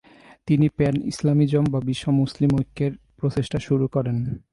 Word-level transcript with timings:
তিনি 0.47 0.67
pan 0.69 0.95
Islamism 1.05 1.63
বা 1.71 1.79
বিশ্ব 1.81 2.05
মুসলিম 2.11 2.49
ঐক্যের 2.55 2.91
প্রচেষ্টা 3.17 3.59
শুরু 3.59 3.85
করেন। 3.87 4.17